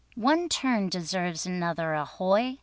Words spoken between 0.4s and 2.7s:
turn deserves another, ahoy!